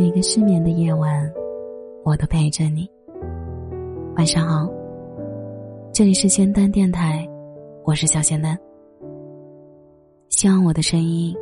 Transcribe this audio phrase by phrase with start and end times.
[0.00, 1.30] 每个失眠的夜晚，
[2.04, 2.90] 我都陪着你。
[4.16, 4.66] 晚上好，
[5.92, 7.28] 这里是仙丹电台，
[7.84, 8.58] 我是小仙丹。
[10.30, 11.36] 希望我的声音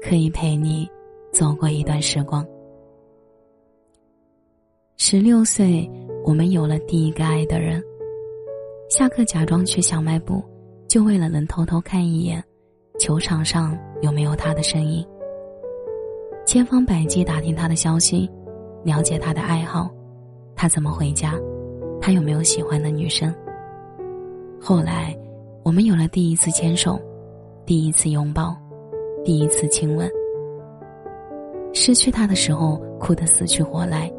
[0.00, 0.88] 可以陪你
[1.32, 2.46] 走过一段时光。
[4.96, 5.90] 十六岁，
[6.24, 7.82] 我们有了第一个爱的人。
[8.88, 10.40] 下课假装去小卖部，
[10.86, 12.40] 就为了能偷偷看一眼
[13.00, 15.04] 球场上有没有他的身影。
[16.46, 18.28] 千方百计打听他的消息，
[18.82, 19.88] 了解他的爱好，
[20.56, 21.34] 他怎么回家，
[22.00, 23.32] 他有没有喜欢的女生。
[24.60, 25.16] 后来，
[25.62, 27.00] 我们有了第一次牵手，
[27.64, 28.56] 第一次拥抱，
[29.24, 30.10] 第一次亲吻。
[31.72, 34.12] 失去他的时候，哭得死去活来，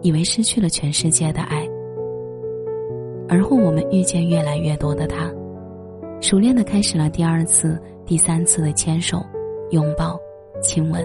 [0.00, 1.68] 以为失去了全世界的爱。
[3.28, 5.28] 而后，我们遇见越来越多的他，
[6.20, 9.20] 熟练的开始了第二次、第三次的牵手、
[9.70, 10.16] 拥抱、
[10.62, 11.04] 亲吻。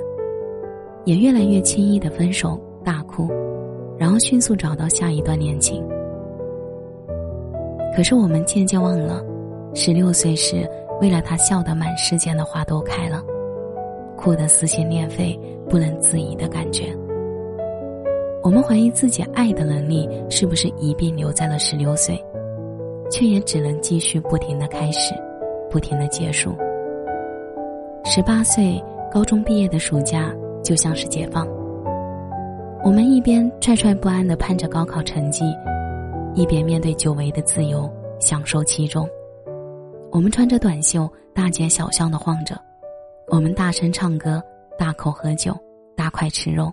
[1.07, 3.29] 也越来越轻易的分手大哭，
[3.97, 5.81] 然后迅速找到下一段恋情。
[7.95, 9.23] 可是我们渐渐忘了，
[9.73, 10.69] 十六岁时
[10.99, 13.23] 为了他笑得满世界的花都开了，
[14.17, 16.93] 哭得撕心裂肺不能自已的感觉。
[18.43, 22.21] 我们怀疑自己爱的能力是不是一并留在了十六岁，
[23.09, 25.13] 却也只能继续不停的开始，
[25.69, 26.53] 不停的结束。
[28.03, 30.35] 十八岁高中毕业的暑假。
[30.67, 31.47] 就像是解放。
[32.83, 35.45] 我们一边惴惴不安的盼着高考成绩，
[36.35, 39.07] 一边面对久违的自由，享受其中。
[40.11, 42.53] 我们穿着短袖，大街小巷的晃着；
[43.29, 44.43] 我们大声唱歌，
[44.77, 45.55] 大口喝酒，
[45.95, 46.69] 大块吃肉。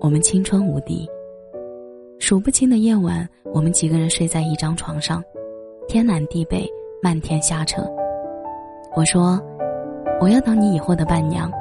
[0.00, 1.06] 我们青春无敌。
[2.18, 5.22] 数不清的夜晚，我们几个人睡在一张床上，
[5.86, 6.66] 天南地北，
[7.02, 7.82] 漫天瞎扯。
[8.96, 9.38] 我说
[10.22, 11.52] ：“我要当你以后的伴娘。”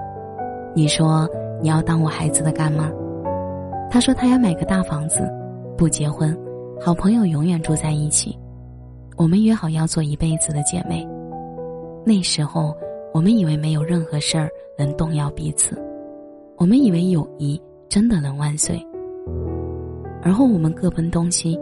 [0.73, 1.27] 你说。
[1.61, 2.89] 你要当我孩子的干妈，
[3.89, 5.29] 他说他要买个大房子，
[5.77, 6.37] 不结婚，
[6.79, 8.37] 好朋友永远住在一起。
[9.17, 11.05] 我们约好要做一辈子的姐妹。
[12.05, 12.73] 那时候，
[13.13, 15.77] 我们以为没有任何事儿能动摇彼此，
[16.57, 18.81] 我们以为友谊真的能万岁。
[20.21, 21.59] 而后，我们各奔东西，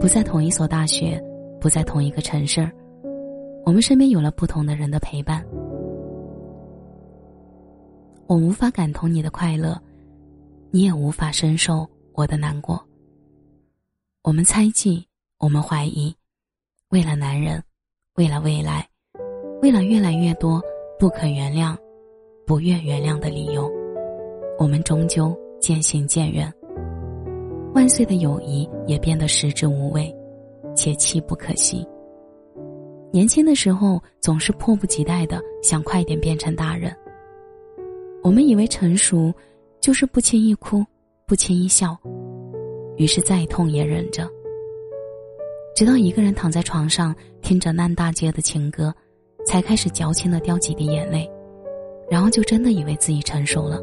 [0.00, 1.22] 不在同一所大学，
[1.60, 2.68] 不在同一个城市，
[3.64, 5.44] 我们身边有了不同的人的陪伴。
[8.28, 9.80] 我无法感同你的快乐，
[10.70, 12.78] 你也无法深受我的难过。
[14.22, 15.02] 我们猜忌，
[15.38, 16.14] 我们怀疑，
[16.90, 17.62] 为了男人，
[18.16, 18.86] 为了未来，
[19.62, 20.62] 为了越来越多
[20.98, 21.74] 不可原谅、
[22.46, 23.66] 不愿原谅的理由，
[24.58, 26.52] 我们终究渐行渐远。
[27.72, 30.14] 万岁的友谊也变得食之无味，
[30.76, 31.82] 且弃不可惜。
[33.10, 36.94] 年轻的时候总是迫不及待的想快点变成大人。
[38.22, 39.32] 我们以为成熟，
[39.80, 40.84] 就是不轻易哭，
[41.26, 41.96] 不轻易笑，
[42.96, 44.28] 于是再痛也忍着。
[45.74, 48.92] 直到一个人躺在床上，听着烂大街的情歌，
[49.46, 51.30] 才开始矫情的掉几滴眼泪，
[52.10, 53.80] 然后就真的以为自己成熟了。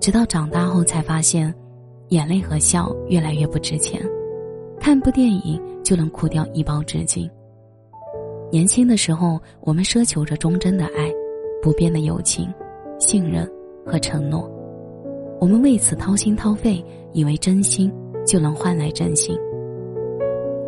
[0.00, 1.54] 直到长大后才发现，
[2.08, 4.00] 眼泪和笑越来越不值钱，
[4.80, 7.30] 看部电影就能哭掉一包纸巾。
[8.50, 11.12] 年轻的时候，我们奢求着忠贞的爱，
[11.62, 12.50] 不变的友情。
[12.98, 13.48] 信任
[13.86, 14.50] 和承诺，
[15.40, 17.92] 我们为此掏心掏肺，以为真心
[18.26, 19.38] 就能换来真心。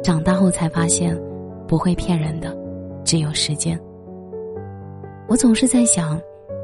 [0.02, 1.18] 长大后才发现，
[1.66, 2.56] 不会骗人的，
[3.04, 3.78] 只有时间。
[5.28, 6.20] 我总是在想，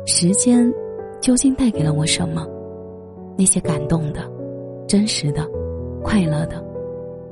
[0.06, 0.72] 时间
[1.20, 2.46] 究竟带给了我什么？
[3.36, 4.20] 那些感动的、
[4.86, 5.46] 真实的、
[6.02, 6.64] 快乐的，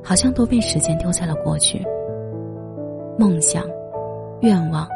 [0.03, 1.81] 好像都被时间丢在了过去。
[3.17, 3.63] 梦想、
[4.41, 4.87] 愿望、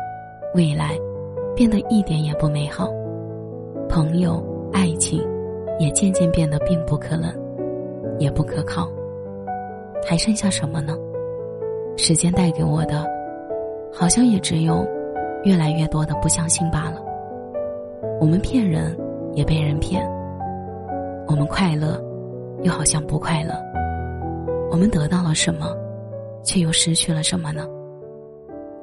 [0.53, 0.95] 未来，
[1.55, 2.89] 变得一点也不美好。
[3.89, 4.41] 朋友、
[4.71, 5.19] 爱情，
[5.79, 7.33] 也渐渐变得并不可能，
[8.19, 8.87] 也不可靠。
[10.07, 10.95] 还剩下什么呢？
[11.97, 13.03] 时间带给我的，
[13.91, 14.85] 好像也只有
[15.43, 17.01] 越来越多的不相信罢了。
[18.21, 18.95] 我们骗人，
[19.33, 20.03] 也被人骗；
[21.27, 21.99] 我们快乐，
[22.61, 23.55] 又好像不快乐。
[24.69, 25.75] 我们得到了什么，
[26.43, 27.67] 却又失去了什么呢？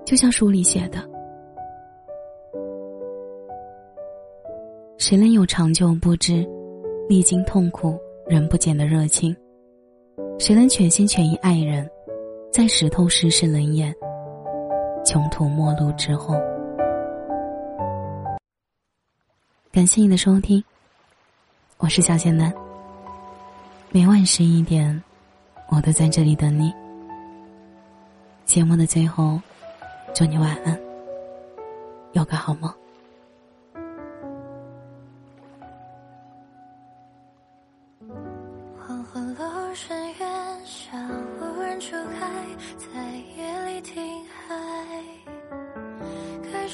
[0.04, 0.98] 就像书里写的。
[4.98, 6.46] 谁能有长久不知、
[7.06, 9.36] 历经痛苦仍不减的热情？
[10.38, 11.88] 谁能全心全意爱人，
[12.50, 13.94] 在石头世事冷眼、
[15.04, 16.34] 穷途末路之后？
[19.70, 20.64] 感谢你的收听，
[21.76, 22.50] 我是小仙男。
[23.90, 25.02] 每晚十一点，
[25.68, 26.72] 我都在这里等你。
[28.46, 29.38] 节目的最后，
[30.14, 30.80] 祝你晚安，
[32.12, 32.72] 有个好梦。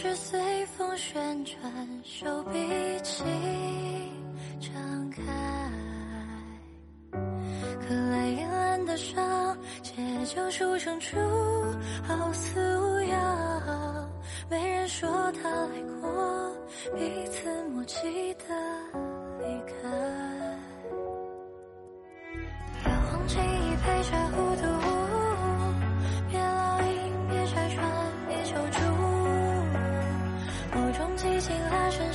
[0.02, 1.62] 是随风旋转，
[2.02, 2.58] 手臂
[3.04, 3.24] 轻
[4.58, 5.22] 张开，
[7.12, 9.92] 可来依烂的伤，结
[10.24, 11.16] 就筑成处，
[12.02, 14.10] 好似无恙。
[14.50, 15.08] 没人说
[15.40, 16.52] 他来过，
[16.96, 18.44] 彼此默契的
[19.38, 20.21] 离开。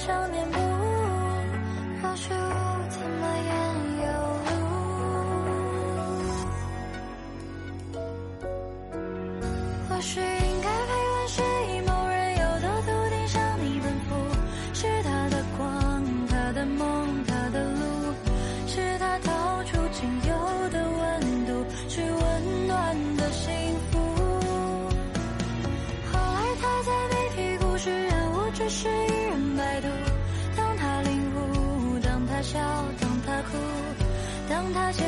[0.07, 0.57] 少年不，
[2.01, 2.35] 若是无
[2.89, 3.51] 怎么言
[4.05, 4.07] 有
[4.47, 4.51] 路。
[9.89, 14.15] 或许应该陪伴失忆某人，有的笃定向你奔赴，
[14.73, 18.15] 是他的光，他的梦，他的路，
[18.65, 23.53] 是他掏出仅有的温度，去温暖的幸
[23.91, 23.99] 福。
[26.13, 28.87] 后来他在媒体故事人物，只是
[34.77, 35.06] 他却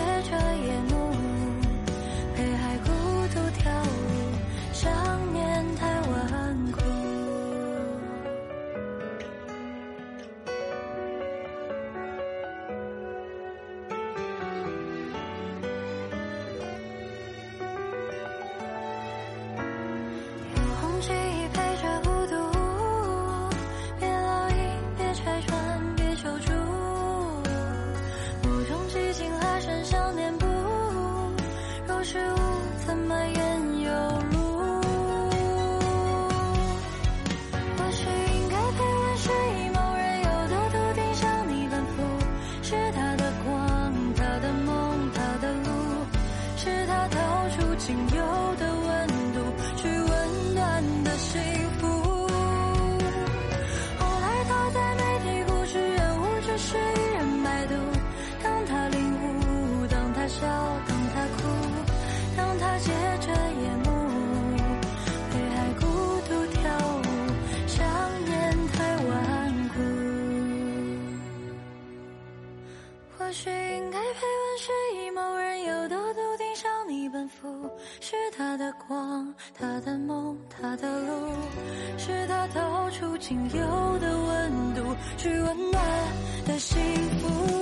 [47.90, 48.39] 掏出仅有
[83.30, 85.84] 仅有的温度，去温暖
[86.48, 86.80] 的幸
[87.20, 87.59] 福。